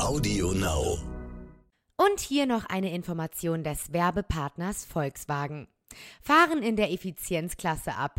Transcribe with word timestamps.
Audio 0.00 0.52
Now. 0.52 0.98
Und 1.96 2.18
hier 2.20 2.46
noch 2.46 2.64
eine 2.64 2.92
Information 2.92 3.62
des 3.62 3.92
Werbepartners 3.92 4.84
Volkswagen. 4.84 5.68
Fahren 6.20 6.62
in 6.62 6.74
der 6.74 6.90
Effizienzklasse 6.92 7.92
A+, 7.94 8.10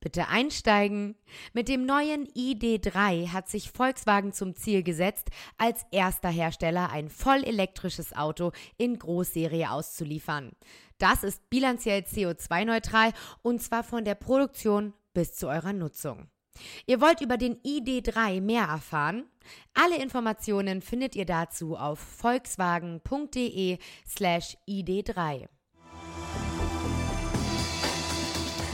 Bitte 0.00 0.28
einsteigen. 0.28 1.16
Mit 1.52 1.68
dem 1.68 1.86
neuen 1.86 2.26
ID3 2.26 3.28
hat 3.28 3.48
sich 3.48 3.70
Volkswagen 3.70 4.32
zum 4.32 4.54
Ziel 4.54 4.82
gesetzt, 4.82 5.30
als 5.58 5.86
erster 5.90 6.28
Hersteller 6.28 6.90
ein 6.90 7.08
voll 7.08 7.44
elektrisches 7.44 8.14
Auto 8.14 8.52
in 8.78 8.98
Großserie 8.98 9.70
auszuliefern. 9.70 10.52
Das 10.98 11.22
ist 11.22 11.48
bilanziell 11.50 12.00
CO2-neutral 12.00 13.12
und 13.42 13.62
zwar 13.62 13.84
von 13.84 14.04
der 14.04 14.16
Produktion 14.16 14.92
bis 15.14 15.34
zu 15.34 15.48
eurer 15.48 15.72
Nutzung. 15.72 16.28
Ihr 16.86 17.00
wollt 17.00 17.20
über 17.20 17.36
den 17.36 17.56
ID3 17.62 18.40
mehr 18.40 18.64
erfahren? 18.64 19.24
Alle 19.74 19.96
Informationen 20.02 20.82
findet 20.82 21.16
ihr 21.16 21.26
dazu 21.26 21.76
auf 21.76 21.98
volkswagen.de 21.98 23.78
slash 24.06 24.56
ID3. 24.68 25.48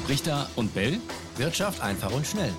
Richter 0.08 0.48
und 0.56 0.74
Bell. 0.74 0.98
Wirtschaft 1.36 1.80
einfach 1.80 2.12
und 2.12 2.26
schnell. 2.26 2.52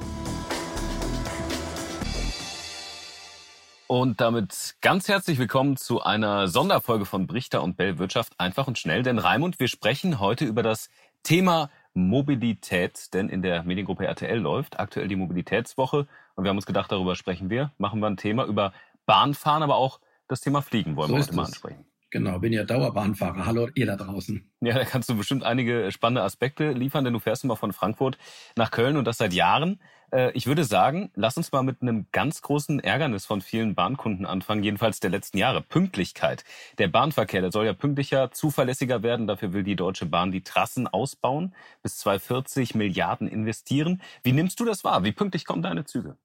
Und 3.88 4.21
damit 4.21 4.75
ganz 4.81 5.08
herzlich 5.08 5.38
willkommen 5.38 5.77
zu 5.77 6.02
einer 6.02 6.47
Sonderfolge 6.47 7.05
von 7.05 7.27
Brichter 7.27 7.61
und 7.61 7.77
Bell 7.77 7.99
Wirtschaft 7.99 8.33
einfach 8.39 8.66
und 8.66 8.80
schnell. 8.80 9.03
Denn 9.03 9.19
Raimund, 9.19 9.59
wir 9.59 9.67
sprechen 9.67 10.19
heute 10.19 10.45
über 10.45 10.63
das 10.63 10.89
Thema 11.21 11.69
Mobilität, 11.93 13.13
denn 13.13 13.29
in 13.29 13.41
der 13.41 13.63
Mediengruppe 13.63 14.05
RTL 14.05 14.39
läuft 14.39 14.79
aktuell 14.79 15.07
die 15.07 15.15
Mobilitätswoche 15.15 16.07
und 16.35 16.43
wir 16.43 16.49
haben 16.49 16.57
uns 16.57 16.66
gedacht, 16.66 16.91
darüber 16.91 17.16
sprechen 17.16 17.49
wir. 17.49 17.71
Machen 17.77 17.99
wir 17.99 18.07
ein 18.07 18.17
Thema 18.17 18.45
über 18.45 18.73
Bahnfahren, 19.05 19.63
aber 19.63 19.75
auch 19.75 19.99
das 20.27 20.41
Thema 20.41 20.61
Fliegen 20.61 20.95
wollen 20.95 21.09
so 21.09 21.16
wir 21.16 21.21
heute 21.21 21.35
mal 21.35 21.45
ansprechen. 21.45 21.86
Genau, 22.14 22.38
bin 22.38 22.53
ja 22.53 22.64
Dauerbahnfahrer. 22.64 23.47
Hallo, 23.47 23.69
ihr 23.73 23.88
da 23.88 23.95
draußen. 23.95 24.47
Ja, 24.61 24.75
da 24.75 24.86
kannst 24.86 25.09
du 25.09 25.17
bestimmt 25.17 25.44
einige 25.44 25.92
spannende 25.92 26.22
Aspekte 26.22 26.72
liefern, 26.72 27.03
denn 27.03 27.14
du 27.14 27.20
fährst 27.20 27.44
immer 27.44 27.55
von 27.55 27.73
Frankfurt 27.73 28.20
nach 28.55 28.70
Köln 28.70 28.97
und 28.97 29.05
das 29.05 29.17
seit 29.17 29.33
Jahren. 29.33 29.80
Äh, 30.11 30.30
ich 30.33 30.45
würde 30.45 30.64
sagen, 30.64 31.09
lass 31.16 31.38
uns 31.38 31.52
mal 31.52 31.64
mit 31.64 31.81
einem 31.81 32.05
ganz 32.11 32.44
großen 32.44 32.80
Ärgernis 32.80 33.25
von 33.25 33.42
vielen 33.42 33.73
Bahnkunden 33.73 34.28
anfangen, 34.28 34.64
jedenfalls 34.64 35.00
der 35.00 35.09
letzten 35.09 35.39
Jahre. 35.39 35.61
Pünktlichkeit. 35.61 36.44
Der 36.78 36.88
Bahnverkehr, 36.88 37.42
der 37.42 37.52
soll 37.52 37.66
ja 37.66 37.73
pünktlicher, 37.73 38.30
zuverlässiger 38.30 39.02
werden. 39.02 39.25
Dafür 39.25 39.52
will 39.53 39.64
die 39.64 39.75
Deutsche 39.75 40.05
Bahn 40.05 40.31
die 40.31 40.44
Trassen 40.44 40.88
ausbauen, 40.88 41.55
bis 41.81 41.98
2040 41.98 42.75
Milliarden 42.75 43.27
investieren. 43.27 44.03
Wie 44.22 44.33
nimmst 44.33 44.59
du 44.59 44.66
das 44.66 44.83
wahr? 44.83 45.03
Wie 45.03 45.14
pünktlich 45.14 45.45
kommen 45.45 45.64
deine 45.64 45.86
Züge? 45.86 46.16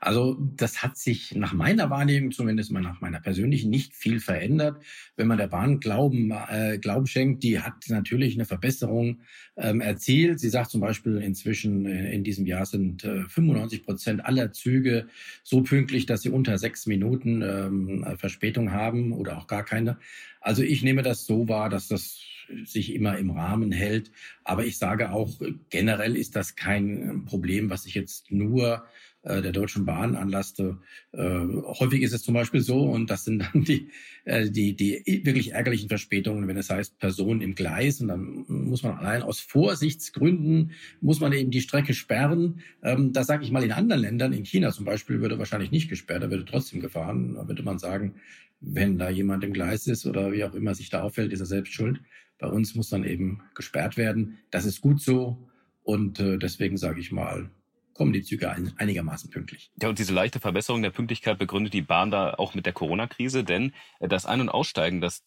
Also 0.00 0.36
das 0.56 0.82
hat 0.82 0.96
sich 0.96 1.34
nach 1.34 1.52
meiner 1.52 1.90
Wahrnehmung, 1.90 2.32
zumindest 2.32 2.72
mal 2.72 2.80
nach 2.80 3.00
meiner 3.00 3.20
persönlichen, 3.20 3.70
nicht 3.70 3.94
viel 3.94 4.20
verändert. 4.20 4.82
Wenn 5.16 5.28
man 5.28 5.38
der 5.38 5.48
Bahn 5.48 5.80
Glauben, 5.80 6.32
äh, 6.32 6.78
Glauben 6.78 7.06
schenkt, 7.06 7.42
die 7.42 7.60
hat 7.60 7.74
natürlich 7.88 8.34
eine 8.34 8.44
Verbesserung 8.44 9.20
ähm, 9.56 9.80
erzielt. 9.80 10.40
Sie 10.40 10.48
sagt 10.48 10.70
zum 10.70 10.80
Beispiel 10.80 11.18
inzwischen 11.18 11.86
äh, 11.86 12.12
in 12.12 12.24
diesem 12.24 12.46
Jahr 12.46 12.66
sind 12.66 13.04
äh, 13.04 13.24
95 13.24 13.84
Prozent 13.84 14.24
aller 14.24 14.52
Züge 14.52 15.06
so 15.42 15.62
pünktlich, 15.62 16.06
dass 16.06 16.22
sie 16.22 16.30
unter 16.30 16.58
sechs 16.58 16.86
Minuten 16.86 17.42
ähm, 17.42 18.16
Verspätung 18.16 18.72
haben 18.72 19.12
oder 19.12 19.38
auch 19.38 19.46
gar 19.46 19.64
keine. 19.64 19.98
Also 20.40 20.62
ich 20.62 20.82
nehme 20.82 21.02
das 21.02 21.26
so 21.26 21.48
wahr, 21.48 21.68
dass 21.68 21.88
das 21.88 22.20
sich 22.64 22.94
immer 22.94 23.18
im 23.18 23.30
Rahmen 23.30 23.72
hält. 23.72 24.10
Aber 24.44 24.64
ich 24.64 24.78
sage 24.78 25.12
auch, 25.12 25.30
generell 25.70 26.16
ist 26.16 26.36
das 26.36 26.56
kein 26.56 27.24
Problem, 27.24 27.70
was 27.70 27.84
sich 27.84 27.94
jetzt 27.94 28.30
nur 28.30 28.84
äh, 29.22 29.40
der 29.40 29.52
Deutschen 29.52 29.84
Bahn 29.84 30.16
anlasste. 30.16 30.78
Äh, 31.12 31.20
häufig 31.20 32.02
ist 32.02 32.12
es 32.12 32.22
zum 32.22 32.34
Beispiel 32.34 32.60
so, 32.60 32.82
und 32.82 33.10
das 33.10 33.24
sind 33.24 33.38
dann 33.40 33.64
die, 33.64 33.88
äh, 34.24 34.50
die, 34.50 34.74
die 34.74 35.22
wirklich 35.24 35.52
ärgerlichen 35.52 35.88
Verspätungen, 35.88 36.48
wenn 36.48 36.56
es 36.56 36.70
heißt 36.70 36.98
Personen 36.98 37.40
im 37.40 37.54
Gleis, 37.54 38.00
und 38.00 38.08
dann 38.08 38.44
muss 38.48 38.82
man 38.82 38.96
allein 38.96 39.22
aus 39.22 39.40
Vorsichtsgründen, 39.40 40.72
muss 41.00 41.20
man 41.20 41.32
eben 41.32 41.50
die 41.50 41.60
Strecke 41.60 41.94
sperren. 41.94 42.60
Ähm, 42.82 43.12
das 43.12 43.26
sage 43.26 43.44
ich 43.44 43.50
mal 43.50 43.64
in 43.64 43.72
anderen 43.72 44.02
Ländern, 44.02 44.32
in 44.32 44.44
China 44.44 44.72
zum 44.72 44.84
Beispiel, 44.84 45.20
würde 45.20 45.38
wahrscheinlich 45.38 45.70
nicht 45.70 45.88
gesperrt, 45.88 46.22
da 46.22 46.30
würde 46.30 46.44
trotzdem 46.44 46.80
gefahren. 46.80 47.34
Da 47.34 47.46
würde 47.46 47.62
man 47.62 47.78
sagen, 47.78 48.14
wenn 48.60 48.98
da 48.98 49.10
jemand 49.10 49.44
im 49.44 49.52
Gleis 49.52 49.86
ist 49.86 50.06
oder 50.06 50.32
wie 50.32 50.44
auch 50.44 50.54
immer 50.54 50.74
sich 50.74 50.90
da 50.90 51.02
auffällt, 51.02 51.32
ist 51.32 51.40
er 51.40 51.46
selbst 51.46 51.72
schuld. 51.72 52.00
Bei 52.38 52.48
uns 52.48 52.74
muss 52.74 52.88
dann 52.88 53.04
eben 53.04 53.42
gesperrt 53.54 53.96
werden. 53.96 54.38
Das 54.50 54.64
ist 54.64 54.80
gut 54.80 55.00
so. 55.00 55.48
Und 55.84 56.20
äh, 56.20 56.38
deswegen 56.38 56.76
sage 56.76 57.00
ich 57.00 57.12
mal, 57.12 57.50
kommen 57.94 58.12
die 58.12 58.22
Züge 58.22 58.50
einigermaßen 58.76 59.30
pünktlich. 59.30 59.70
Ja, 59.80 59.88
und 59.88 59.98
diese 59.98 60.12
leichte 60.12 60.40
Verbesserung 60.40 60.82
der 60.82 60.90
Pünktlichkeit 60.90 61.38
begründet 61.38 61.74
die 61.74 61.82
Bahn 61.82 62.10
da 62.10 62.34
auch 62.34 62.54
mit 62.54 62.66
der 62.66 62.72
Corona-Krise, 62.72 63.44
denn 63.44 63.72
äh, 64.00 64.08
das 64.08 64.26
Ein- 64.26 64.40
und 64.40 64.48
Aussteigen, 64.48 65.00
das 65.00 65.22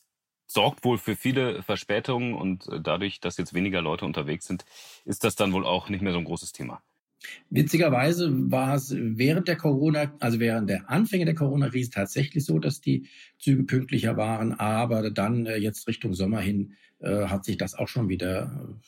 sorgt 0.47 0.83
wohl 0.83 0.97
für 0.97 1.15
viele 1.15 1.63
Verspätungen 1.63 2.33
und 2.33 2.67
äh, 2.67 2.79
dadurch, 2.81 3.19
dass 3.19 3.37
jetzt 3.37 3.53
weniger 3.53 3.81
Leute 3.81 4.05
unterwegs 4.05 4.45
sind, 4.45 4.65
ist 5.05 5.23
das 5.23 5.35
dann 5.35 5.53
wohl 5.53 5.65
auch 5.65 5.89
nicht 5.89 6.01
mehr 6.01 6.13
so 6.13 6.19
ein 6.19 6.25
großes 6.25 6.51
Thema. 6.51 6.81
Witzigerweise 7.49 8.29
war 8.51 8.75
es 8.75 8.93
während 8.95 9.47
der 9.47 9.55
Corona, 9.55 10.13
also 10.19 10.39
während 10.39 10.69
der 10.69 10.89
Anfänge 10.89 11.25
der 11.25 11.33
Corona-Krise 11.33 11.89
tatsächlich 11.89 12.45
so, 12.45 12.59
dass 12.59 12.81
die 12.81 13.07
Züge 13.39 13.63
pünktlicher 13.63 14.15
waren, 14.17 14.53
aber 14.53 15.09
dann 15.09 15.45
äh, 15.47 15.57
jetzt 15.57 15.87
Richtung 15.87 16.13
Sommer 16.13 16.41
hin 16.41 16.73
hat 17.01 17.43
sich 17.43 17.57
das 17.57 17.75
auch 17.75 17.89
schon 17.89 18.07
wieder, 18.07 18.79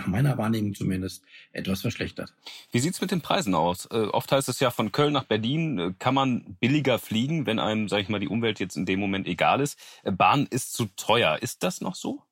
nach 0.00 0.06
meiner 0.06 0.38
Wahrnehmung 0.38 0.74
zumindest, 0.74 1.22
etwas 1.52 1.82
verschlechtert. 1.82 2.32
Wie 2.72 2.78
sieht's 2.78 3.00
mit 3.00 3.10
den 3.10 3.20
Preisen 3.20 3.54
aus? 3.54 3.86
Äh, 3.90 3.98
oft 3.98 4.32
heißt 4.32 4.48
es 4.48 4.60
ja, 4.60 4.70
von 4.70 4.92
Köln 4.92 5.12
nach 5.12 5.24
Berlin 5.24 5.78
äh, 5.78 5.92
kann 5.98 6.14
man 6.14 6.56
billiger 6.58 6.98
fliegen, 6.98 7.46
wenn 7.46 7.58
einem, 7.58 7.88
sag 7.88 8.00
ich 8.00 8.08
mal, 8.08 8.20
die 8.20 8.28
Umwelt 8.28 8.60
jetzt 8.60 8.76
in 8.76 8.86
dem 8.86 8.98
Moment 8.98 9.26
egal 9.26 9.60
ist. 9.60 9.78
Äh, 10.02 10.12
Bahn 10.12 10.46
ist 10.48 10.72
zu 10.72 10.86
teuer. 10.96 11.38
Ist 11.42 11.62
das 11.62 11.80
noch 11.80 11.94
so? 11.94 12.22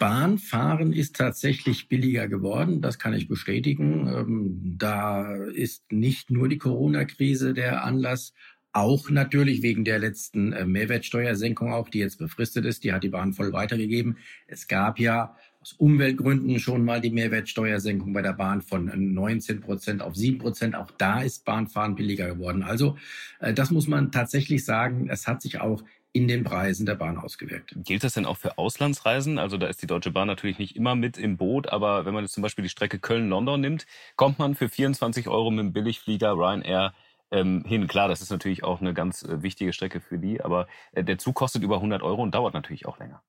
Bahnfahren 0.00 0.92
ist 0.92 1.14
tatsächlich 1.14 1.88
billiger 1.88 2.26
geworden, 2.26 2.80
das 2.80 2.98
kann 2.98 3.14
ich 3.14 3.28
bestätigen. 3.28 4.08
Ähm, 4.08 4.74
da 4.76 5.32
ist 5.36 5.92
nicht 5.92 6.28
nur 6.30 6.48
die 6.48 6.58
Corona-Krise 6.58 7.54
der 7.54 7.84
Anlass, 7.84 8.32
auch 8.72 9.10
natürlich 9.10 9.62
wegen 9.62 9.84
der 9.84 10.00
letzten 10.00 10.52
äh, 10.52 10.64
Mehrwertsteuersenkung 10.64 11.72
auch, 11.72 11.88
die 11.88 11.98
jetzt 11.98 12.18
befristet 12.18 12.64
ist. 12.64 12.82
Die 12.82 12.92
hat 12.92 13.04
die 13.04 13.10
Bahn 13.10 13.32
voll 13.32 13.52
weitergegeben. 13.52 14.16
Es 14.48 14.66
gab 14.66 14.98
ja 14.98 15.36
aus 15.62 15.74
Umweltgründen 15.74 16.58
schon 16.58 16.84
mal 16.84 17.00
die 17.00 17.10
Mehrwertsteuersenkung 17.10 18.12
bei 18.12 18.20
der 18.20 18.32
Bahn 18.32 18.62
von 18.62 18.90
19 19.14 19.60
Prozent 19.60 20.02
auf 20.02 20.16
7 20.16 20.38
Prozent. 20.38 20.74
Auch 20.74 20.90
da 20.90 21.22
ist 21.22 21.44
Bahnfahren 21.44 21.94
billiger 21.94 22.26
geworden. 22.26 22.64
Also 22.64 22.96
äh, 23.38 23.54
das 23.54 23.70
muss 23.70 23.86
man 23.86 24.10
tatsächlich 24.10 24.64
sagen. 24.64 25.08
Es 25.08 25.28
hat 25.28 25.40
sich 25.40 25.60
auch 25.60 25.84
in 26.12 26.26
den 26.26 26.42
Preisen 26.42 26.84
der 26.84 26.96
Bahn 26.96 27.16
ausgewirkt. 27.16 27.74
Gilt 27.76 28.02
das 28.02 28.14
denn 28.14 28.26
auch 28.26 28.36
für 28.36 28.58
Auslandsreisen? 28.58 29.38
Also 29.38 29.56
da 29.56 29.68
ist 29.68 29.80
die 29.80 29.86
Deutsche 29.86 30.10
Bahn 30.10 30.26
natürlich 30.26 30.58
nicht 30.58 30.76
immer 30.76 30.96
mit 30.96 31.16
im 31.16 31.36
Boot, 31.36 31.68
aber 31.68 32.04
wenn 32.04 32.12
man 32.12 32.24
jetzt 32.24 32.34
zum 32.34 32.42
Beispiel 32.42 32.64
die 32.64 32.68
Strecke 32.68 32.98
Köln-London 32.98 33.60
nimmt, 33.60 33.86
kommt 34.16 34.38
man 34.38 34.56
für 34.56 34.68
24 34.68 35.28
Euro 35.28 35.50
mit 35.50 35.60
dem 35.60 35.72
Billigflieger 35.72 36.32
Ryanair 36.32 36.92
ähm, 37.30 37.64
hin. 37.64 37.86
Klar, 37.86 38.08
das 38.08 38.20
ist 38.20 38.30
natürlich 38.30 38.64
auch 38.64 38.80
eine 38.80 38.94
ganz 38.94 39.22
äh, 39.22 39.42
wichtige 39.42 39.72
Strecke 39.72 40.00
für 40.00 40.18
die, 40.18 40.42
aber 40.42 40.66
äh, 40.90 41.04
der 41.04 41.18
Zug 41.18 41.36
kostet 41.36 41.62
über 41.62 41.76
100 41.76 42.02
Euro 42.02 42.20
und 42.22 42.34
dauert 42.34 42.52
natürlich 42.52 42.84
auch 42.84 42.98
länger. 42.98 43.22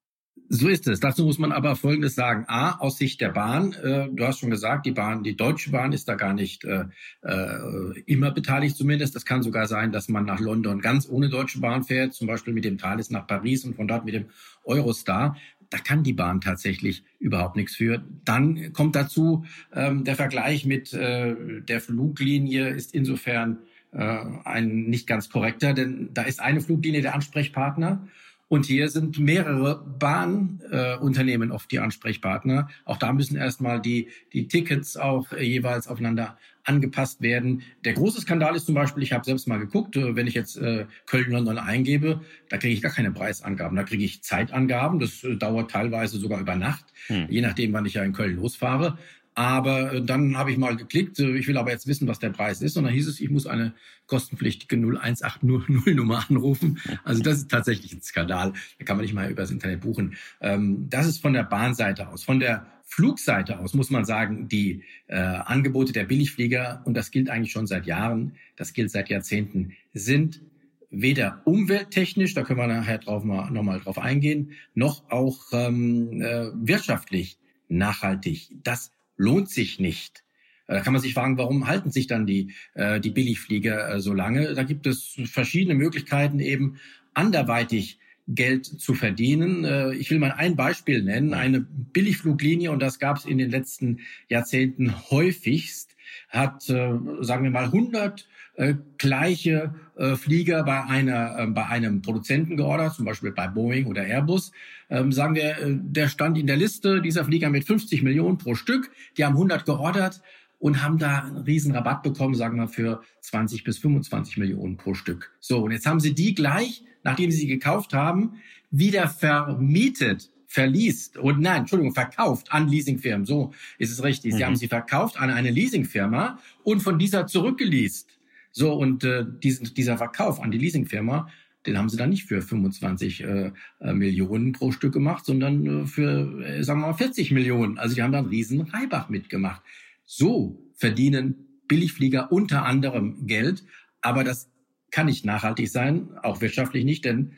So 0.48 0.68
ist 0.68 0.86
es. 0.88 1.00
Dazu 1.00 1.24
muss 1.24 1.38
man 1.38 1.52
aber 1.52 1.74
Folgendes 1.74 2.14
sagen. 2.14 2.44
A, 2.48 2.78
aus 2.78 2.98
Sicht 2.98 3.20
der 3.20 3.30
Bahn, 3.30 3.72
äh, 3.72 4.08
du 4.12 4.26
hast 4.26 4.40
schon 4.40 4.50
gesagt, 4.50 4.84
die 4.84 4.92
Bahn, 4.92 5.24
die 5.24 5.36
Deutsche 5.36 5.70
Bahn 5.70 5.92
ist 5.92 6.08
da 6.08 6.16
gar 6.16 6.34
nicht 6.34 6.64
äh, 6.64 6.84
äh, 7.22 8.00
immer 8.06 8.30
beteiligt 8.30 8.76
zumindest. 8.76 9.16
Es 9.16 9.24
kann 9.24 9.42
sogar 9.42 9.66
sein, 9.66 9.90
dass 9.90 10.08
man 10.08 10.24
nach 10.24 10.40
London 10.40 10.80
ganz 10.80 11.08
ohne 11.08 11.28
Deutsche 11.28 11.60
Bahn 11.60 11.82
fährt, 11.82 12.14
zum 12.14 12.26
Beispiel 12.26 12.52
mit 12.52 12.64
dem 12.64 12.78
Thalys 12.78 13.10
nach 13.10 13.26
Paris 13.26 13.64
und 13.64 13.74
von 13.74 13.88
dort 13.88 14.04
mit 14.04 14.14
dem 14.14 14.26
Eurostar. 14.64 15.36
Da 15.70 15.78
kann 15.78 16.02
die 16.02 16.12
Bahn 16.12 16.40
tatsächlich 16.40 17.04
überhaupt 17.18 17.56
nichts 17.56 17.74
für. 17.74 18.04
Dann 18.24 18.72
kommt 18.72 18.96
dazu 18.96 19.44
ähm, 19.72 20.04
der 20.04 20.14
Vergleich 20.14 20.66
mit 20.66 20.92
äh, 20.92 21.34
der 21.62 21.80
Fluglinie 21.80 22.68
ist 22.68 22.94
insofern 22.94 23.58
äh, 23.92 24.20
ein 24.44 24.84
nicht 24.84 25.06
ganz 25.06 25.30
korrekter, 25.30 25.72
denn 25.72 26.10
da 26.12 26.22
ist 26.22 26.40
eine 26.40 26.60
Fluglinie 26.60 27.02
der 27.02 27.14
Ansprechpartner 27.14 28.06
und 28.54 28.66
hier 28.66 28.88
sind 28.88 29.18
mehrere 29.18 29.84
Bahnunternehmen 29.98 31.50
äh, 31.50 31.52
oft 31.52 31.72
die 31.72 31.80
Ansprechpartner. 31.80 32.68
Auch 32.84 32.98
da 32.98 33.12
müssen 33.12 33.36
erstmal 33.36 33.80
die, 33.80 34.10
die 34.32 34.46
Tickets 34.46 34.96
auch 34.96 35.32
äh, 35.32 35.42
jeweils 35.42 35.88
aufeinander 35.88 36.38
angepasst 36.62 37.20
werden. 37.20 37.62
Der 37.84 37.94
große 37.94 38.20
Skandal 38.20 38.54
ist 38.54 38.66
zum 38.66 38.76
Beispiel, 38.76 39.02
ich 39.02 39.12
habe 39.12 39.24
selbst 39.24 39.48
mal 39.48 39.58
geguckt, 39.58 39.96
äh, 39.96 40.14
wenn 40.14 40.28
ich 40.28 40.34
jetzt 40.34 40.56
äh, 40.56 40.86
Köln-London 41.06 41.58
eingebe, 41.58 42.20
da 42.48 42.56
kriege 42.56 42.74
ich 42.74 42.80
gar 42.80 42.92
keine 42.92 43.10
Preisangaben. 43.10 43.74
Da 43.74 43.82
kriege 43.82 44.04
ich 44.04 44.22
Zeitangaben. 44.22 45.00
Das 45.00 45.24
äh, 45.24 45.34
dauert 45.34 45.72
teilweise 45.72 46.18
sogar 46.18 46.38
über 46.38 46.54
Nacht, 46.54 46.84
hm. 47.08 47.26
je 47.28 47.40
nachdem, 47.40 47.72
wann 47.72 47.86
ich 47.86 47.94
ja 47.94 48.04
in 48.04 48.12
Köln 48.12 48.36
losfahre. 48.36 48.98
Aber 49.34 49.92
äh, 49.92 50.02
dann 50.02 50.36
habe 50.36 50.52
ich 50.52 50.58
mal 50.58 50.76
geklickt, 50.76 51.18
äh, 51.18 51.36
ich 51.36 51.48
will 51.48 51.56
aber 51.56 51.70
jetzt 51.70 51.86
wissen, 51.86 52.06
was 52.06 52.18
der 52.18 52.30
Preis 52.30 52.62
ist. 52.62 52.76
Und 52.76 52.84
dann 52.84 52.92
hieß 52.92 53.08
es, 53.08 53.20
ich 53.20 53.30
muss 53.30 53.46
eine 53.46 53.74
kostenpflichtige 54.06 54.76
01800-Nummer 54.76 56.24
anrufen. 56.30 56.80
Also 57.02 57.22
das 57.22 57.38
ist 57.38 57.50
tatsächlich 57.50 57.92
ein 57.92 58.02
Skandal. 58.02 58.52
Da 58.78 58.84
kann 58.84 58.96
man 58.96 59.04
nicht 59.04 59.14
mal 59.14 59.30
übers 59.30 59.50
Internet 59.50 59.80
buchen. 59.80 60.16
Ähm, 60.40 60.88
das 60.88 61.06
ist 61.06 61.20
von 61.20 61.32
der 61.32 61.44
Bahnseite 61.44 62.08
aus. 62.08 62.24
Von 62.24 62.40
der 62.40 62.66
Flugseite 62.84 63.58
aus 63.58 63.74
muss 63.74 63.90
man 63.90 64.04
sagen, 64.04 64.46
die 64.48 64.84
äh, 65.08 65.16
Angebote 65.16 65.92
der 65.92 66.04
Billigflieger, 66.04 66.82
und 66.84 66.94
das 66.94 67.10
gilt 67.10 67.28
eigentlich 67.28 67.52
schon 67.52 67.66
seit 67.66 67.86
Jahren, 67.86 68.36
das 68.56 68.72
gilt 68.72 68.90
seit 68.90 69.08
Jahrzehnten, 69.08 69.72
sind 69.94 70.42
weder 70.90 71.42
umwelttechnisch, 71.44 72.34
da 72.34 72.44
können 72.44 72.60
wir 72.60 72.68
nachher 72.68 72.98
drauf 72.98 73.24
mal, 73.24 73.50
nochmal 73.50 73.80
drauf 73.80 73.98
eingehen, 73.98 74.52
noch 74.74 75.10
auch 75.10 75.40
ähm, 75.52 76.22
äh, 76.22 76.50
wirtschaftlich 76.54 77.38
nachhaltig. 77.68 78.50
Das 78.62 78.92
lohnt 79.16 79.50
sich 79.50 79.80
nicht. 79.80 80.24
Da 80.66 80.80
kann 80.80 80.94
man 80.94 81.02
sich 81.02 81.14
fragen, 81.14 81.36
warum 81.36 81.66
halten 81.66 81.90
sich 81.90 82.06
dann 82.06 82.26
die, 82.26 82.52
äh, 82.74 82.98
die 82.98 83.10
Billigflieger 83.10 83.94
äh, 83.94 84.00
so 84.00 84.14
lange? 84.14 84.54
Da 84.54 84.62
gibt 84.62 84.86
es 84.86 85.18
verschiedene 85.26 85.74
Möglichkeiten, 85.74 86.40
eben 86.40 86.78
anderweitig 87.12 87.98
Geld 88.26 88.64
zu 88.64 88.94
verdienen. 88.94 89.64
Äh, 89.64 89.94
ich 89.94 90.10
will 90.10 90.18
mal 90.18 90.32
ein 90.32 90.56
Beispiel 90.56 91.02
nennen. 91.02 91.34
Eine 91.34 91.60
Billigfluglinie, 91.60 92.70
und 92.70 92.80
das 92.80 92.98
gab 92.98 93.18
es 93.18 93.26
in 93.26 93.38
den 93.38 93.50
letzten 93.50 94.00
Jahrzehnten 94.28 95.10
häufigst, 95.10 95.93
hat, 96.28 96.68
äh, 96.68 96.92
sagen 97.20 97.44
wir 97.44 97.50
mal, 97.50 97.64
100 97.64 98.26
äh, 98.56 98.74
gleiche 98.98 99.74
äh, 99.96 100.14
Flieger 100.16 100.62
bei 100.64 100.84
einer 100.84 101.38
äh, 101.38 101.46
bei 101.46 101.66
einem 101.66 102.02
Produzenten 102.02 102.56
geordert, 102.56 102.94
zum 102.94 103.04
Beispiel 103.04 103.32
bei 103.32 103.48
Boeing 103.48 103.86
oder 103.86 104.02
Airbus. 104.02 104.52
Ähm, 104.90 105.12
sagen 105.12 105.34
wir, 105.34 105.58
äh, 105.58 105.76
der 105.80 106.08
stand 106.08 106.38
in 106.38 106.46
der 106.46 106.56
Liste 106.56 107.00
dieser 107.00 107.24
Flieger 107.24 107.50
mit 107.50 107.64
50 107.64 108.02
Millionen 108.02 108.38
pro 108.38 108.54
Stück. 108.54 108.90
Die 109.16 109.24
haben 109.24 109.34
100 109.34 109.66
geordert 109.66 110.22
und 110.58 110.82
haben 110.82 110.98
da 110.98 111.24
einen 111.24 111.38
riesen 111.38 111.72
Rabatt 111.72 112.02
bekommen, 112.02 112.34
sagen 112.34 112.58
wir 112.58 112.68
für 112.68 113.02
20 113.20 113.64
bis 113.64 113.78
25 113.78 114.36
Millionen 114.36 114.76
pro 114.76 114.94
Stück. 114.94 115.32
So 115.40 115.62
und 115.64 115.72
jetzt 115.72 115.86
haben 115.86 116.00
sie 116.00 116.14
die 116.14 116.34
gleich, 116.34 116.84
nachdem 117.02 117.30
sie 117.30 117.38
sie 117.38 117.46
gekauft 117.46 117.92
haben, 117.92 118.34
wieder 118.70 119.08
vermietet 119.08 120.30
verliest 120.54 121.18
und 121.18 121.40
nein, 121.40 121.62
Entschuldigung, 121.62 121.94
verkauft 121.94 122.52
an 122.52 122.68
Leasingfirmen. 122.68 123.26
So 123.26 123.52
ist 123.76 123.90
es 123.90 124.04
richtig. 124.04 124.34
Sie 124.34 124.38
mhm. 124.38 124.46
haben 124.46 124.56
sie 124.56 124.68
verkauft 124.68 125.18
an 125.18 125.30
eine 125.30 125.50
Leasingfirma 125.50 126.38
und 126.62 126.80
von 126.80 126.96
dieser 126.96 127.26
zurückgeleast. 127.26 128.08
So, 128.52 128.72
und 128.72 129.02
äh, 129.02 129.24
diesen, 129.42 129.74
dieser 129.74 129.98
Verkauf 129.98 130.40
an 130.40 130.52
die 130.52 130.58
Leasingfirma, 130.58 131.28
den 131.66 131.76
haben 131.76 131.88
sie 131.88 131.96
dann 131.96 132.10
nicht 132.10 132.26
für 132.26 132.40
25 132.40 133.24
äh, 133.24 133.50
äh, 133.80 133.92
Millionen 133.92 134.52
pro 134.52 134.70
Stück 134.70 134.92
gemacht, 134.92 135.24
sondern 135.24 135.66
äh, 135.66 135.86
für, 135.86 136.40
äh, 136.44 136.62
sagen 136.62 136.80
wir 136.82 136.86
mal, 136.86 136.94
40 136.94 137.32
Millionen. 137.32 137.76
Also 137.78 137.96
die 137.96 138.02
haben 138.02 138.12
da 138.12 138.18
einen 138.18 138.28
riesen 138.28 138.60
Reibach 138.60 139.08
mitgemacht. 139.08 139.60
So 140.04 140.62
verdienen 140.76 141.62
Billigflieger 141.66 142.30
unter 142.30 142.64
anderem 142.64 143.26
Geld, 143.26 143.64
aber 144.02 144.22
das 144.22 144.48
kann 144.92 145.06
nicht 145.06 145.24
nachhaltig 145.24 145.68
sein, 145.68 146.10
auch 146.22 146.40
wirtschaftlich 146.40 146.84
nicht, 146.84 147.04
denn 147.04 147.32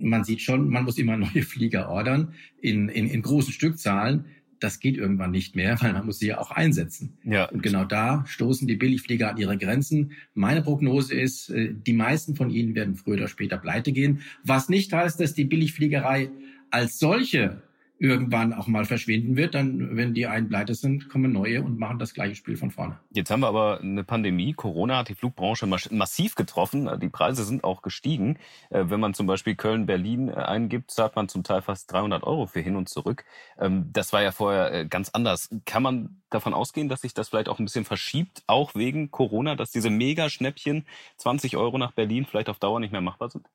man 0.00 0.24
sieht 0.24 0.40
schon, 0.40 0.68
man 0.68 0.84
muss 0.84 0.98
immer 0.98 1.16
neue 1.16 1.42
Flieger 1.42 1.88
ordern 1.88 2.34
in, 2.60 2.88
in, 2.88 3.08
in 3.08 3.22
großen 3.22 3.52
Stückzahlen 3.52 4.24
das 4.62 4.78
geht 4.78 4.96
irgendwann 4.96 5.30
nicht 5.30 5.56
mehr, 5.56 5.80
weil 5.80 5.92
man 5.92 6.06
muss 6.06 6.18
sie 6.18 6.28
ja 6.28 6.38
auch 6.38 6.50
einsetzen. 6.50 7.18
Ja. 7.24 7.46
Und 7.46 7.62
genau 7.62 7.84
da 7.84 8.24
stoßen 8.26 8.68
die 8.68 8.76
Billigflieger 8.76 9.30
an 9.30 9.36
ihre 9.36 9.58
Grenzen. 9.58 10.12
Meine 10.34 10.62
Prognose 10.62 11.14
ist, 11.14 11.50
äh, 11.50 11.74
die 11.74 11.92
meisten 11.92 12.36
von 12.36 12.50
ihnen 12.50 12.74
werden 12.74 12.94
früher 12.94 13.14
oder 13.14 13.28
später 13.28 13.58
pleite 13.58 13.92
gehen, 13.92 14.20
was 14.44 14.68
nicht 14.68 14.92
heißt, 14.92 15.18
dass 15.20 15.34
die 15.34 15.44
Billigfliegerei 15.44 16.30
als 16.70 16.98
solche 16.98 17.62
irgendwann 18.02 18.52
auch 18.52 18.66
mal 18.66 18.84
verschwinden 18.84 19.36
wird, 19.36 19.54
dann, 19.54 19.96
wenn 19.96 20.12
die 20.12 20.26
einen 20.26 20.48
pleite 20.48 20.74
sind, 20.74 21.08
kommen 21.08 21.32
neue 21.32 21.62
und 21.62 21.78
machen 21.78 22.00
das 22.00 22.14
gleiche 22.14 22.34
Spiel 22.34 22.56
von 22.56 22.72
vorne. 22.72 22.98
Jetzt 23.12 23.30
haben 23.30 23.40
wir 23.40 23.46
aber 23.46 23.80
eine 23.80 24.02
Pandemie. 24.02 24.54
Corona 24.54 24.98
hat 24.98 25.08
die 25.08 25.14
Flugbranche 25.14 25.66
massiv 25.66 26.34
getroffen. 26.34 26.90
Die 27.00 27.08
Preise 27.08 27.44
sind 27.44 27.62
auch 27.62 27.80
gestiegen. 27.80 28.38
Äh, 28.70 28.86
wenn 28.88 28.98
man 28.98 29.14
zum 29.14 29.28
Beispiel 29.28 29.54
Köln-Berlin 29.54 30.28
äh, 30.28 30.32
eingibt, 30.32 30.90
zahlt 30.90 31.14
man 31.14 31.28
zum 31.28 31.44
Teil 31.44 31.62
fast 31.62 31.92
300 31.92 32.24
Euro 32.24 32.46
für 32.46 32.58
hin 32.58 32.74
und 32.74 32.88
zurück. 32.88 33.24
Ähm, 33.56 33.88
das 33.92 34.12
war 34.12 34.20
ja 34.20 34.32
vorher 34.32 34.72
äh, 34.72 34.86
ganz 34.86 35.10
anders. 35.10 35.48
Kann 35.64 35.84
man 35.84 36.22
davon 36.28 36.54
ausgehen, 36.54 36.88
dass 36.88 37.02
sich 37.02 37.14
das 37.14 37.28
vielleicht 37.28 37.48
auch 37.48 37.60
ein 37.60 37.64
bisschen 37.64 37.84
verschiebt, 37.84 38.42
auch 38.48 38.74
wegen 38.74 39.12
Corona, 39.12 39.54
dass 39.54 39.70
diese 39.70 39.90
Mega-Schnäppchen 39.90 40.86
20 41.18 41.56
Euro 41.56 41.78
nach 41.78 41.92
Berlin 41.92 42.26
vielleicht 42.28 42.48
auf 42.48 42.58
Dauer 42.58 42.80
nicht 42.80 42.90
mehr 42.90 43.00
machbar 43.00 43.30
sind? 43.30 43.46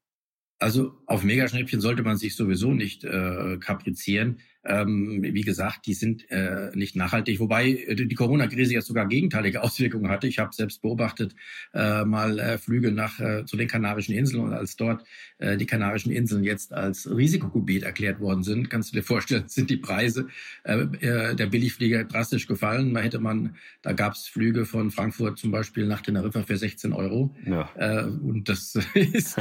Also 0.60 0.98
auf 1.06 1.24
Megaschnäppchen 1.24 1.82
sollte 1.82 2.04
man 2.04 2.18
sich 2.18 2.36
sowieso 2.36 2.74
nicht 2.74 3.04
äh, 3.04 3.58
kaprizieren. 3.60 4.40
Ähm, 4.66 5.20
wie 5.22 5.42
gesagt, 5.42 5.86
die 5.86 5.94
sind 5.94 6.30
äh, 6.30 6.72
nicht 6.76 6.96
nachhaltig, 6.96 7.40
wobei 7.40 7.70
äh, 7.70 7.96
die 7.96 8.16
Corona-Krise 8.16 8.74
jetzt 8.74 8.88
sogar 8.88 9.08
gegenteilige 9.08 9.62
Auswirkungen 9.64 10.10
hatte. 10.10 10.28
Ich 10.28 10.40
habe 10.40 10.54
selbst 10.54 10.82
beobachtet 10.82 11.36
äh, 11.74 12.04
mal 12.04 12.40
äh, 12.40 12.58
Flüge 12.58 12.92
nach 12.92 13.20
äh, 13.20 13.46
zu 13.46 13.56
den 13.56 13.68
Kanarischen 13.68 14.14
Inseln 14.14 14.44
und 14.44 14.54
als 14.54 14.76
dort 14.76 15.04
äh, 15.38 15.58
die 15.58 15.66
Kanarischen 15.66 16.12
Inseln 16.12 16.44
jetzt 16.44 16.74
als 16.74 17.10
Risikogebiet 17.10 17.84
erklärt 17.84 18.20
worden 18.20 18.44
sind, 18.44 18.70
kannst 18.70 18.92
du 18.92 18.98
dir 18.98 19.04
vorstellen, 19.04 19.44
sind 19.48 19.70
die 19.70 19.78
Preise 19.78 20.28
äh, 20.64 20.80
äh, 21.02 21.36
der 21.36 21.48
Billigflieger 21.48 22.04
drastisch 22.04 22.48
gefallen. 22.48 22.94
Da 22.94 23.02
hätte 23.02 23.20
man, 23.20 23.56
da 23.82 23.94
gab 23.94 24.14
es 24.14 24.28
Flüge 24.28 24.66
von 24.66 24.92
Frankfurt 24.92 25.38
zum 25.38 25.52
Beispiel 25.52 25.86
nach 25.88 26.02
Teneriffa 26.02 26.44
für 26.44 26.58
16 26.58 26.94
Euro. 26.94 27.36
Ja. 27.46 27.70
Äh, 27.76 28.04
und 28.04 28.50
das 28.50 28.76
ist 28.94 29.38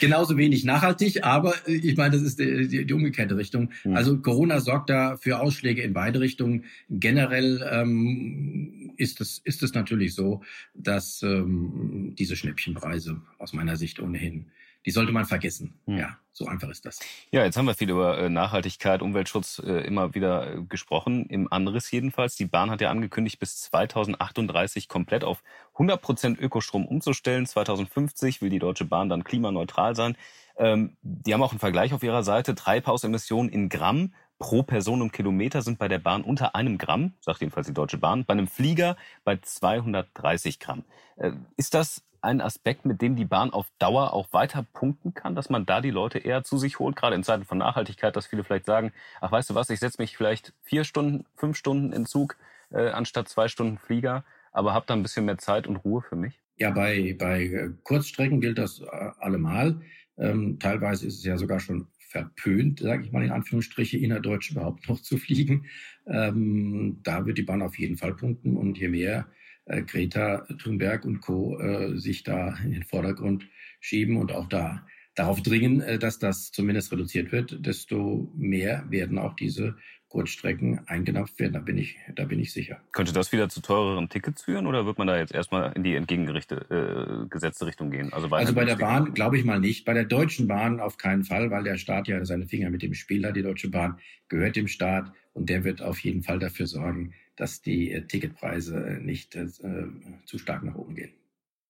genauso 0.00 0.36
wenig 0.36 0.64
nachhaltig, 0.64 1.24
aber 1.24 1.54
ich 1.66 1.96
meine, 1.96 2.16
das 2.16 2.22
ist 2.22 2.38
die, 2.38 2.68
die, 2.68 2.86
die 2.86 2.92
umgekehrte 2.92 3.36
Richtung. 3.36 3.70
Mhm. 3.84 3.96
Also 3.96 4.18
Corona 4.18 4.47
sorgt 4.60 4.90
da 4.90 5.16
für 5.16 5.40
Ausschläge 5.40 5.82
in 5.82 5.92
beide 5.92 6.20
Richtungen. 6.20 6.64
Generell 6.88 7.66
ähm, 7.70 8.92
ist 8.96 9.20
es 9.20 9.38
ist 9.44 9.62
es 9.62 9.74
natürlich 9.74 10.14
so, 10.14 10.42
dass 10.74 11.22
ähm, 11.22 12.14
diese 12.18 12.36
Schnäppchenpreise 12.36 13.20
aus 13.38 13.52
meiner 13.52 13.76
Sicht 13.76 14.00
ohnehin 14.00 14.50
die 14.88 14.92
sollte 14.92 15.12
man 15.12 15.26
vergessen. 15.26 15.74
Hm. 15.86 15.98
Ja, 15.98 16.16
so 16.32 16.46
einfach 16.46 16.70
ist 16.70 16.86
das. 16.86 17.00
Ja, 17.30 17.44
jetzt 17.44 17.56
haben 17.58 17.66
wir 17.66 17.74
viel 17.74 17.90
über 17.90 18.18
äh, 18.18 18.30
Nachhaltigkeit, 18.30 19.02
Umweltschutz 19.02 19.60
äh, 19.64 19.86
immer 19.86 20.14
wieder 20.14 20.54
äh, 20.54 20.62
gesprochen. 20.62 21.26
Im 21.26 21.52
Anriss 21.52 21.90
jedenfalls. 21.90 22.36
Die 22.36 22.46
Bahn 22.46 22.70
hat 22.70 22.80
ja 22.80 22.90
angekündigt, 22.90 23.38
bis 23.38 23.60
2038 23.62 24.88
komplett 24.88 25.24
auf 25.24 25.42
100 25.74 26.00
Prozent 26.00 26.40
Ökostrom 26.40 26.86
umzustellen. 26.86 27.44
2050 27.44 28.40
will 28.40 28.50
die 28.50 28.60
Deutsche 28.60 28.84
Bahn 28.84 29.08
dann 29.08 29.24
klimaneutral 29.24 29.94
sein. 29.94 30.16
Ähm, 30.56 30.96
die 31.02 31.34
haben 31.34 31.42
auch 31.42 31.52
einen 31.52 31.60
Vergleich 31.60 31.92
auf 31.92 32.02
ihrer 32.02 32.22
Seite. 32.22 32.54
Treibhausemissionen 32.54 33.52
in 33.52 33.68
Gramm 33.68 34.14
pro 34.38 34.62
Person 34.62 35.02
und 35.02 35.12
Kilometer 35.12 35.62
sind 35.62 35.78
bei 35.78 35.88
der 35.88 35.98
Bahn 35.98 36.22
unter 36.22 36.54
einem 36.54 36.78
Gramm, 36.78 37.14
sagt 37.20 37.40
jedenfalls 37.40 37.66
die 37.66 37.74
Deutsche 37.74 37.98
Bahn, 37.98 38.24
bei 38.24 38.32
einem 38.32 38.48
Flieger 38.48 38.96
bei 39.24 39.36
230 39.36 40.60
Gramm. 40.60 40.84
Äh, 41.16 41.32
ist 41.56 41.74
das 41.74 42.02
ein 42.20 42.40
Aspekt, 42.40 42.84
mit 42.84 43.00
dem 43.00 43.16
die 43.16 43.24
Bahn 43.24 43.50
auf 43.50 43.66
Dauer 43.78 44.12
auch 44.12 44.32
weiter 44.32 44.66
punkten 44.72 45.14
kann, 45.14 45.34
dass 45.34 45.50
man 45.50 45.66
da 45.66 45.80
die 45.80 45.90
Leute 45.90 46.18
eher 46.18 46.42
zu 46.42 46.58
sich 46.58 46.78
holt, 46.78 46.96
gerade 46.96 47.14
in 47.14 47.22
Zeiten 47.22 47.44
von 47.44 47.58
Nachhaltigkeit, 47.58 48.16
dass 48.16 48.26
viele 48.26 48.44
vielleicht 48.44 48.66
sagen, 48.66 48.92
ach 49.20 49.30
weißt 49.30 49.50
du 49.50 49.54
was, 49.54 49.70
ich 49.70 49.80
setze 49.80 50.00
mich 50.02 50.16
vielleicht 50.16 50.52
vier 50.62 50.84
Stunden, 50.84 51.24
fünf 51.36 51.56
Stunden 51.56 51.92
in 51.92 52.06
Zug 52.06 52.36
äh, 52.70 52.88
anstatt 52.88 53.28
zwei 53.28 53.48
Stunden 53.48 53.78
Flieger, 53.78 54.24
aber 54.52 54.74
habe 54.74 54.86
da 54.86 54.94
ein 54.94 55.02
bisschen 55.02 55.24
mehr 55.24 55.38
Zeit 55.38 55.66
und 55.66 55.76
Ruhe 55.76 56.02
für 56.02 56.16
mich? 56.16 56.40
Ja, 56.56 56.70
bei, 56.70 57.14
bei 57.16 57.70
Kurzstrecken 57.84 58.40
gilt 58.40 58.58
das 58.58 58.80
äh, 58.80 58.86
allemal. 59.20 59.80
Ähm, 60.16 60.58
teilweise 60.58 61.06
ist 61.06 61.18
es 61.18 61.24
ja 61.24 61.36
sogar 61.36 61.60
schon 61.60 61.86
verpönt, 62.08 62.80
sage 62.80 63.04
ich 63.04 63.12
mal 63.12 63.24
in 63.24 63.30
Anführungsstriche, 63.30 63.98
innerdeutsch 63.98 64.50
überhaupt 64.50 64.88
noch 64.88 65.00
zu 65.00 65.18
fliegen. 65.18 65.66
Ähm, 66.06 67.00
da 67.02 67.26
wird 67.26 67.38
die 67.38 67.42
Bahn 67.42 67.62
auf 67.62 67.78
jeden 67.78 67.96
Fall 67.96 68.14
punkten 68.14 68.56
und 68.56 68.78
je 68.78 68.88
mehr 68.88 69.28
äh, 69.66 69.82
Greta 69.82 70.46
Thunberg 70.58 71.04
und 71.04 71.20
Co. 71.20 71.58
Äh, 71.60 71.98
sich 71.98 72.22
da 72.22 72.56
in 72.64 72.72
den 72.72 72.84
Vordergrund 72.84 73.46
schieben 73.80 74.16
und 74.16 74.32
auch 74.32 74.48
da 74.48 74.86
darauf 75.14 75.42
dringen, 75.42 75.80
äh, 75.80 75.98
dass 75.98 76.18
das 76.18 76.50
zumindest 76.50 76.92
reduziert 76.92 77.32
wird, 77.32 77.64
desto 77.66 78.32
mehr 78.34 78.86
werden 78.88 79.18
auch 79.18 79.34
diese 79.34 79.76
Kurzstrecken 80.08 80.80
eingedampft 80.86 81.38
werden. 81.38 81.52
Da 81.52 81.60
bin 81.60 81.78
ich, 81.78 81.96
da 82.14 82.24
bin 82.24 82.40
ich 82.40 82.52
sicher. 82.52 82.80
Könnte 82.92 83.12
das 83.12 83.32
wieder 83.32 83.48
zu 83.48 83.60
teureren 83.60 84.08
Tickets 84.08 84.42
führen 84.42 84.66
oder 84.66 84.86
wird 84.86 84.98
man 84.98 85.06
da 85.06 85.18
jetzt 85.18 85.32
erstmal 85.32 85.72
in 85.72 85.84
die 85.84 85.94
entgegengesetzte 85.94 87.24
äh, 87.24 87.28
gesetzte 87.28 87.66
Richtung 87.66 87.90
gehen? 87.90 88.12
Also, 88.12 88.28
also 88.28 88.54
bei 88.54 88.64
der 88.64 88.76
Bahn 88.76 89.14
glaube 89.14 89.38
ich 89.38 89.44
mal 89.44 89.60
nicht. 89.60 89.84
Bei 89.84 89.94
der 89.94 90.04
Deutschen 90.04 90.48
Bahn 90.48 90.80
auf 90.80 90.96
keinen 90.96 91.24
Fall, 91.24 91.50
weil 91.50 91.64
der 91.64 91.76
Staat 91.76 92.08
ja 92.08 92.24
seine 92.24 92.46
Finger 92.46 92.70
mit 92.70 92.82
dem 92.82 92.94
Spiel 92.94 93.26
hat. 93.26 93.36
Die 93.36 93.42
Deutsche 93.42 93.70
Bahn 93.70 93.98
gehört 94.28 94.56
dem 94.56 94.68
Staat 94.68 95.12
und 95.34 95.48
der 95.48 95.64
wird 95.64 95.82
auf 95.82 95.98
jeden 96.00 96.22
Fall 96.22 96.38
dafür 96.38 96.66
sorgen, 96.66 97.12
dass 97.36 97.62
die 97.62 97.92
äh, 97.92 98.06
Ticketpreise 98.06 98.98
nicht 99.02 99.36
äh, 99.36 99.46
zu 100.24 100.38
stark 100.38 100.64
nach 100.64 100.74
oben 100.74 100.94
gehen. 100.94 101.12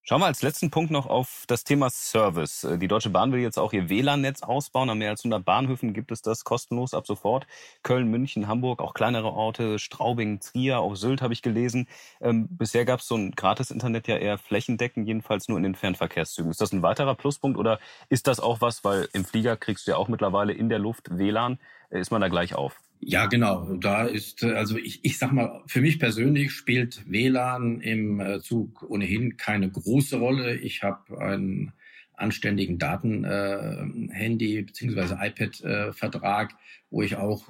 Schauen 0.02 0.22
wir 0.22 0.26
als 0.26 0.40
letzten 0.40 0.70
Punkt 0.70 0.90
noch 0.90 1.06
auf 1.06 1.44
das 1.48 1.64
Thema 1.64 1.90
Service. 1.90 2.64
Äh, 2.64 2.78
die 2.78 2.88
Deutsche 2.88 3.10
Bahn 3.10 3.30
will 3.30 3.40
jetzt 3.40 3.58
auch 3.58 3.74
ihr 3.74 3.90
WLAN-Netz 3.90 4.42
ausbauen. 4.42 4.88
An 4.88 4.98
mehr 4.98 5.10
als 5.10 5.20
100 5.20 5.44
Bahnhöfen 5.44 5.92
gibt 5.92 6.10
es 6.12 6.22
das 6.22 6.44
kostenlos 6.44 6.94
ab 6.94 7.06
sofort. 7.06 7.46
Köln, 7.82 8.08
München, 8.08 8.48
Hamburg, 8.48 8.80
auch 8.80 8.94
kleinere 8.94 9.32
Orte, 9.32 9.78
Straubing, 9.78 10.40
Trier, 10.40 10.78
auch 10.78 10.94
Sylt 10.94 11.20
habe 11.20 11.34
ich 11.34 11.42
gelesen. 11.42 11.88
Ähm, 12.22 12.48
bisher 12.50 12.86
gab 12.86 13.00
es 13.00 13.06
so 13.06 13.16
ein 13.16 13.32
Gratis-Internet 13.32 14.08
ja 14.08 14.16
eher 14.16 14.38
flächendeckend, 14.38 15.06
jedenfalls 15.06 15.48
nur 15.48 15.58
in 15.58 15.64
den 15.64 15.74
Fernverkehrszügen. 15.74 16.50
Ist 16.50 16.62
das 16.62 16.72
ein 16.72 16.82
weiterer 16.82 17.14
Pluspunkt 17.14 17.58
oder 17.58 17.78
ist 18.08 18.28
das 18.28 18.40
auch 18.40 18.62
was, 18.62 18.84
weil 18.84 19.08
im 19.12 19.26
Flieger 19.26 19.58
kriegst 19.58 19.86
du 19.86 19.90
ja 19.90 19.98
auch 19.98 20.08
mittlerweile 20.08 20.54
in 20.54 20.70
der 20.70 20.78
Luft 20.78 21.18
WLAN, 21.18 21.58
äh, 21.90 22.00
ist 22.00 22.10
man 22.10 22.22
da 22.22 22.28
gleich 22.28 22.54
auf? 22.54 22.80
Ja, 23.00 23.26
genau. 23.26 23.76
Da 23.76 24.04
ist, 24.04 24.42
also 24.44 24.76
ich, 24.76 25.04
ich 25.04 25.18
sag 25.18 25.32
mal, 25.32 25.62
für 25.66 25.80
mich 25.80 25.98
persönlich 25.98 26.52
spielt 26.52 27.10
WLAN 27.10 27.80
im 27.80 28.20
äh, 28.20 28.40
Zug 28.40 28.82
ohnehin 28.88 29.36
keine 29.36 29.70
große 29.70 30.18
Rolle. 30.18 30.56
Ich 30.56 30.82
habe 30.82 31.20
einen 31.20 31.72
anständigen 32.14 32.78
Daten-Handy 32.78 34.58
äh, 34.58 34.62
bzw. 34.62 35.14
iPad-Vertrag, 35.26 36.50
äh, 36.50 36.54
wo 36.90 37.02
ich 37.02 37.16
auch 37.16 37.48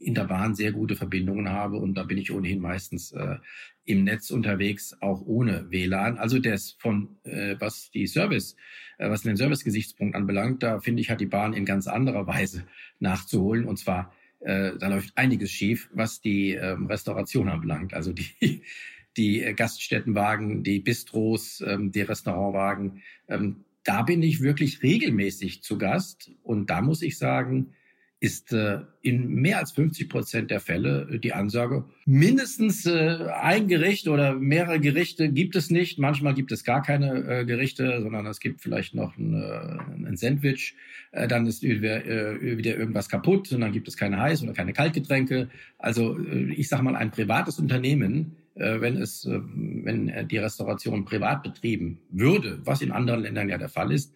in 0.00 0.14
der 0.14 0.24
Bahn 0.24 0.54
sehr 0.54 0.72
gute 0.72 0.96
Verbindungen 0.96 1.48
habe 1.48 1.76
und 1.76 1.94
da 1.94 2.02
bin 2.02 2.18
ich 2.18 2.32
ohnehin 2.32 2.60
meistens 2.60 3.12
äh, 3.12 3.36
im 3.84 4.04
Netz 4.04 4.30
unterwegs, 4.30 4.96
auch 5.00 5.22
ohne 5.22 5.70
WLAN. 5.70 6.18
Also 6.18 6.40
das 6.40 6.72
von 6.78 7.16
äh, 7.24 7.56
was 7.58 7.90
die 7.92 8.06
Service, 8.06 8.56
äh, 8.98 9.08
was 9.08 9.22
den 9.22 9.36
Service-Gesichtspunkt 9.36 10.16
anbelangt, 10.16 10.62
da 10.62 10.80
finde 10.80 11.00
ich, 11.00 11.10
hat 11.10 11.20
die 11.20 11.26
Bahn 11.26 11.54
in 11.54 11.64
ganz 11.64 11.86
anderer 11.86 12.26
Weise 12.26 12.64
nachzuholen 12.98 13.64
und 13.64 13.78
zwar 13.78 14.12
äh, 14.40 14.72
da 14.78 14.88
läuft 14.88 15.16
einiges 15.16 15.50
schief, 15.50 15.88
was 15.92 16.20
die 16.20 16.52
ähm, 16.52 16.86
Restauration 16.86 17.48
anbelangt. 17.48 17.94
Also 17.94 18.12
die 18.12 18.62
die 19.18 19.40
Gaststättenwagen, 19.54 20.62
die 20.62 20.78
Bistros, 20.78 21.62
ähm, 21.66 21.90
die 21.90 22.02
Restaurantwagen, 22.02 23.02
ähm, 23.26 23.64
da 23.84 24.02
bin 24.02 24.22
ich 24.22 24.42
wirklich 24.42 24.82
regelmäßig 24.82 25.62
zu 25.62 25.76
Gast. 25.76 26.30
Und 26.42 26.70
da 26.70 26.80
muss 26.80 27.02
ich 27.02 27.18
sagen, 27.18 27.74
ist 28.20 28.52
äh, 28.52 28.80
in 29.00 29.28
mehr 29.28 29.58
als 29.58 29.72
50 29.72 30.08
Prozent 30.08 30.50
der 30.50 30.58
Fälle 30.58 31.08
äh, 31.10 31.18
die 31.18 31.32
Ansage, 31.32 31.84
mindestens 32.04 32.84
äh, 32.84 33.28
ein 33.40 33.68
Gericht 33.68 34.08
oder 34.08 34.34
mehrere 34.34 34.80
Gerichte 34.80 35.30
gibt 35.30 35.54
es 35.54 35.70
nicht. 35.70 35.98
Manchmal 35.98 36.34
gibt 36.34 36.50
es 36.50 36.64
gar 36.64 36.82
keine 36.82 37.24
äh, 37.28 37.44
Gerichte, 37.44 38.02
sondern 38.02 38.26
es 38.26 38.40
gibt 38.40 38.60
vielleicht 38.60 38.94
noch 38.94 39.16
ein, 39.16 39.34
äh, 39.34 40.08
ein 40.08 40.16
Sandwich. 40.16 40.74
Äh, 41.12 41.28
dann 41.28 41.46
ist 41.46 41.62
wieder, 41.62 42.04
äh, 42.06 42.58
wieder 42.58 42.76
irgendwas 42.76 43.08
kaputt 43.08 43.52
und 43.52 43.60
dann 43.60 43.72
gibt 43.72 43.86
es 43.86 43.96
keine 43.96 44.16
Heiß- 44.16 44.42
oder 44.42 44.52
keine 44.52 44.72
Kaltgetränke. 44.72 45.48
Also 45.78 46.18
äh, 46.18 46.52
ich 46.54 46.68
sage 46.68 46.82
mal, 46.82 46.96
ein 46.96 47.12
privates 47.12 47.60
Unternehmen 47.60 48.36
äh, 48.56 48.80
wenn 48.80 48.96
es, 48.96 49.24
äh, 49.26 49.38
wenn 49.40 50.26
die 50.26 50.38
Restauration 50.38 51.04
privat 51.04 51.44
betrieben 51.44 52.00
würde, 52.10 52.58
was 52.64 52.82
in 52.82 52.90
anderen 52.90 53.22
Ländern 53.22 53.48
ja 53.48 53.58
der 53.58 53.68
Fall 53.68 53.92
ist, 53.92 54.12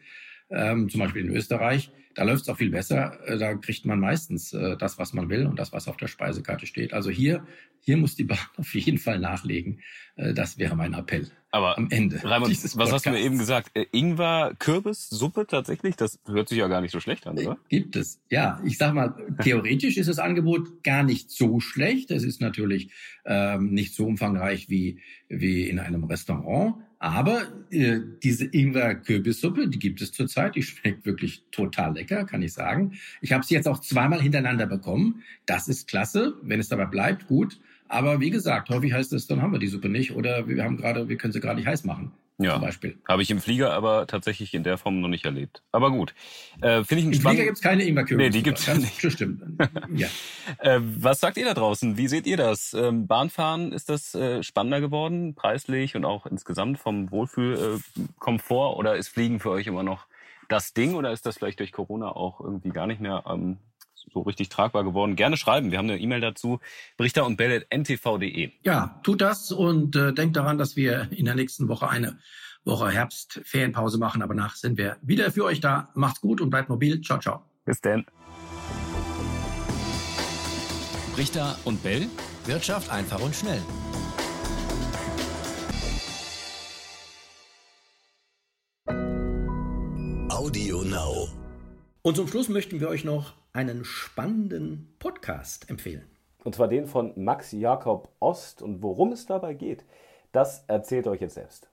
ähm, 0.51 0.89
zum 0.89 0.99
Beispiel 0.99 1.25
in 1.25 1.31
Österreich, 1.31 1.93
da 2.15 2.25
läuft 2.25 2.43
es 2.43 2.49
auch 2.49 2.59
viel 2.59 2.71
besser. 2.71 3.19
Da 3.39 3.55
kriegt 3.55 3.87
man 3.87 4.01
meistens 4.01 4.51
das, 4.51 4.99
was 4.99 5.13
man 5.13 5.29
will 5.29 5.47
und 5.47 5.59
das, 5.59 5.73
was 5.73 5.89
auf 5.89 5.97
der 5.97 6.09
Speisekarte 6.09 6.67
steht. 6.67 6.93
Also 6.93 7.11
hier, 7.11 7.47
hier 7.81 7.97
muss 7.97 8.17
die 8.17 8.25
Bahn 8.25 8.39
auf 8.57 8.75
jeden 8.75 8.99
Fall 8.99 9.19
nachlegen. 9.19 9.81
Das 10.17 10.59
wäre 10.59 10.77
mein 10.77 10.95
Appell. 10.95 11.31
Aber 11.55 11.77
am 11.77 11.89
Ende. 11.91 12.19
Raimund, 12.25 12.51
was 12.51 12.93
hast 12.93 13.05
du 13.05 13.11
mir 13.11 13.21
eben 13.21 13.37
gesagt? 13.37 13.73
Äh, 13.75 13.85
Ingwer, 13.93 14.55
Kürbis, 14.59 15.11
Suppe 15.11 15.47
tatsächlich? 15.47 15.97
Das 15.97 16.19
hört 16.27 16.49
sich 16.49 16.57
ja 16.57 16.67
gar 16.67 16.81
nicht 16.81 16.93
so 16.93 16.99
schlecht 16.99 17.27
an, 17.27 17.39
oder? 17.39 17.59
Gibt 17.69 17.95
es. 17.95 18.23
Ja, 18.31 18.59
ich 18.65 18.79
sag 18.79 18.95
mal, 18.95 19.15
theoretisch 19.43 19.99
ist 19.99 20.09
das 20.09 20.19
Angebot 20.19 20.83
gar 20.83 21.03
nicht 21.03 21.31
so 21.31 21.61
schlecht. 21.61 22.11
Es 22.11 22.25
ist 22.25 22.41
natürlich 22.41 22.91
ähm, 23.27 23.75
nicht 23.75 23.95
so 23.95 24.07
umfangreich 24.07 24.71
wie, 24.71 25.01
wie 25.29 25.69
in 25.69 25.79
einem 25.79 26.05
Restaurant. 26.05 26.77
Aber 27.03 27.49
äh, 27.71 27.99
diese 28.23 28.45
Ingwer-Kürbissuppe, 28.45 29.67
die 29.67 29.81
gibt 29.81 30.01
es 30.01 30.13
zurzeit. 30.13 30.55
Die 30.55 30.63
schmeckt 30.63 31.05
wirklich 31.05 31.43
total 31.51 31.95
lecker, 31.95 32.25
kann 32.25 32.43
ich 32.43 32.53
sagen. 32.53 32.93
Ich 33.21 33.33
habe 33.33 33.45
sie 33.45 33.55
jetzt 33.55 33.67
auch 33.67 33.81
zweimal 33.81 34.23
hintereinander 34.23 34.67
bekommen. 34.67 35.25
Das 35.45 35.67
ist 35.67 35.89
klasse. 35.89 36.35
Wenn 36.43 36.61
es 36.61 36.69
dabei 36.69 36.85
bleibt, 36.85 37.27
gut. 37.27 37.59
Aber 37.89 38.21
wie 38.21 38.31
gesagt, 38.31 38.69
häufig 38.71 38.93
heißt 38.93 39.13
es, 39.15 39.27
dann 39.27 39.43
haben 39.43 39.51
wir 39.51 39.59
die 39.59 39.67
Suppe 39.67 39.89
nicht 39.89 40.13
oder 40.13 40.47
wir 40.47 40.63
haben 40.63 40.77
gerade, 40.77 41.09
wir 41.09 41.17
können 41.17 41.33
sie 41.33 41.41
gerade 41.41 41.57
nicht 41.57 41.67
heiß 41.67 41.83
machen. 41.83 42.13
Ja, 42.39 42.55
zum 42.55 42.63
Beispiel. 42.63 42.99
Habe 43.09 43.23
ich 43.23 43.31
im 43.31 43.41
Flieger 43.41 43.73
aber 43.73 44.07
tatsächlich 44.07 44.55
in 44.55 44.65
der 44.65 44.79
Form 44.79 45.01
noch 45.01 45.09
nicht 45.09 45.25
erlebt. 45.25 45.63
Aber 45.71 45.91
gut. 45.91 46.15
Äh, 46.61 46.83
Finde 46.83 47.03
ich 47.03 47.19
Im 47.19 47.29
Flieger 47.29 47.45
gibt 47.45 47.59
es 47.59 47.63
keine 47.63 47.85
Ingwerkürbis. 47.85 48.25
Nee, 48.25 48.31
die 48.31 48.43
gibt 48.43 48.59
es 48.59 48.75
nicht. 48.75 49.05
Das 49.05 49.13
stimmt. 49.13 49.43
ja. 49.95 50.09
Äh, 50.59 50.81
was 50.81 51.21
sagt 51.21 51.37
ihr 51.37 51.45
da 51.45 51.55
draußen? 51.55 51.97
Wie 51.97 52.09
seht 52.09 52.27
ihr 52.27 52.37
das? 52.37 52.75
Ähm, 52.75 53.07
Bahnfahren, 53.07 53.73
ist 53.73 53.89
das 53.89 54.15
äh, 54.15 54.43
spannender 54.43 54.81
geworden, 54.81 55.35
preislich 55.35 55.95
und 55.95 56.05
auch 56.05 56.27
insgesamt 56.27 56.79
vom 56.79 57.11
Wohlfühlkomfort? 57.11 58.73
oder 58.77 58.97
ist 58.97 59.09
Fliegen 59.09 59.41
für 59.41 59.51
euch 59.51 59.67
immer 59.67 59.83
noch 59.83 60.07
das 60.49 60.75
Ding? 60.75 60.95
Oder 60.95 61.13
ist 61.13 61.27
das 61.27 61.39
vielleicht 61.39 61.61
durch 61.61 61.73
Corona 61.73 62.09
auch 62.09 62.41
irgendwie 62.41 62.71
gar 62.71 62.87
nicht 62.87 63.01
mehr 63.01 63.25
ähm, 63.27 63.59
so 64.13 64.21
richtig 64.23 64.49
tragbar 64.49 64.85
geworden. 64.85 65.17
Gerne 65.17 65.37
schreiben. 65.37 65.71
Wir 65.71 65.79
haben 65.79 65.91
eine 65.91 65.99
E-Mail 65.99 66.21
dazu. 66.21 66.61
Brichter 66.97 67.27
und 67.27 67.39
ntv.de. 67.41 68.51
Ja, 68.63 69.01
tut 69.03 69.21
das 69.21 69.53
und 69.53 69.97
äh, 69.97 70.13
denkt 70.13 70.37
daran, 70.37 70.59
dass 70.59 70.77
wir 70.77 71.09
in 71.11 71.25
der 71.25 71.35
nächsten 71.35 71.69
Woche 71.69 71.89
eine 71.89 72.19
Woche 72.65 72.91
Herbstferienpause 72.91 73.99
machen. 73.99 74.23
Aber 74.23 74.35
nach 74.35 74.55
sind 74.57 74.79
wir 74.79 74.97
wieder 75.03 75.31
für 75.31 75.45
euch 75.45 75.61
da. 75.61 75.91
Macht's 75.95 76.21
gut 76.21 76.41
und 76.41 76.51
bleibt 76.51 76.69
mobil. 76.69 77.01
Ciao, 77.01 77.19
ciao. 77.19 77.43
Bis 77.65 77.81
denn. 77.81 78.05
Brichter 81.15 81.57
und 81.65 81.83
Bell. 81.83 82.09
Wirtschaft 82.47 82.91
einfach 82.91 83.21
und 83.21 83.35
schnell. 83.35 83.63
Audio 90.31 90.83
Now. 90.83 91.29
Und 92.03 92.17
zum 92.17 92.27
Schluss 92.27 92.49
möchten 92.49 92.81
wir 92.81 92.89
euch 92.89 93.05
noch 93.05 93.35
einen 93.53 93.85
spannenden 93.85 94.95
Podcast 94.99 95.69
empfehlen. 95.69 96.09
Und 96.45 96.55
zwar 96.55 96.69
den 96.69 96.87
von 96.87 97.13
Max 97.23 97.53
Jakob 97.53 98.15
Ost. 98.19 98.63
Und 98.63 98.83
worum 98.83 99.13
es 99.13 99.27
dabei 99.27 99.55
geht, 99.55 99.85
das 100.33 100.65
erzählt 100.67 101.07
euch 101.07 101.21
jetzt 101.21 101.35
selbst. 101.35 101.71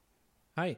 Hi. 0.57 0.77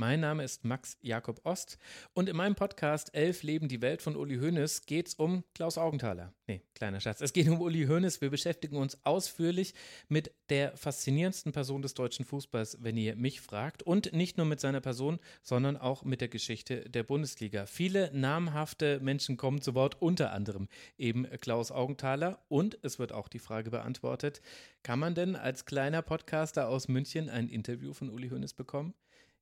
Mein 0.00 0.20
Name 0.20 0.44
ist 0.44 0.64
Max 0.64 0.96
Jakob 1.02 1.40
Ost 1.44 1.76
und 2.14 2.28
in 2.28 2.36
meinem 2.36 2.54
Podcast 2.54 3.12
Elf 3.16 3.42
Leben 3.42 3.66
die 3.66 3.82
Welt 3.82 4.00
von 4.00 4.14
Uli 4.14 4.36
Hoeneß 4.36 4.86
geht 4.86 5.08
es 5.08 5.14
um 5.14 5.42
Klaus 5.54 5.76
Augenthaler. 5.76 6.32
Nee, 6.46 6.62
kleiner 6.76 7.00
Schatz. 7.00 7.20
Es 7.20 7.32
geht 7.32 7.48
um 7.48 7.60
Uli 7.60 7.84
Hoeneß. 7.84 8.20
Wir 8.20 8.30
beschäftigen 8.30 8.76
uns 8.76 9.04
ausführlich 9.04 9.74
mit 10.06 10.30
der 10.50 10.76
faszinierendsten 10.76 11.50
Person 11.50 11.82
des 11.82 11.94
deutschen 11.94 12.24
Fußballs, 12.24 12.78
wenn 12.80 12.96
ihr 12.96 13.16
mich 13.16 13.40
fragt. 13.40 13.82
Und 13.82 14.12
nicht 14.12 14.36
nur 14.36 14.46
mit 14.46 14.60
seiner 14.60 14.80
Person, 14.80 15.18
sondern 15.42 15.76
auch 15.76 16.04
mit 16.04 16.20
der 16.20 16.28
Geschichte 16.28 16.88
der 16.88 17.02
Bundesliga. 17.02 17.66
Viele 17.66 18.16
namhafte 18.16 19.00
Menschen 19.00 19.36
kommen 19.36 19.60
zu 19.62 19.74
Wort, 19.74 20.00
unter 20.00 20.30
anderem 20.30 20.68
eben 20.96 21.28
Klaus 21.40 21.72
Augenthaler. 21.72 22.38
Und 22.46 22.78
es 22.82 23.00
wird 23.00 23.10
auch 23.10 23.26
die 23.26 23.40
Frage 23.40 23.72
beantwortet, 23.72 24.42
kann 24.84 25.00
man 25.00 25.16
denn 25.16 25.34
als 25.34 25.64
kleiner 25.64 26.02
Podcaster 26.02 26.68
aus 26.68 26.86
München 26.86 27.28
ein 27.28 27.48
Interview 27.48 27.92
von 27.92 28.10
Uli 28.10 28.28
Hoeneß 28.28 28.54
bekommen? 28.54 28.94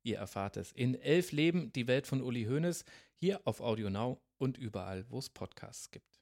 Ihr 0.07 0.19
erfahrt 0.19 0.57
es 0.57 0.71
in 0.71 0.95
Elf 0.95 1.33
Leben, 1.33 1.73
die 1.73 1.89
Welt 1.89 2.07
von 2.07 2.23
Uli 2.23 2.45
Hoeneß, 2.45 2.85
hier 3.17 3.41
auf 3.45 3.61
Audio 3.61 3.91
Now 3.91 4.23
und 4.39 4.57
überall, 4.57 5.05
wo 5.11 5.19
es 5.19 5.29
Podcasts 5.29 5.91
gibt. 5.91 6.16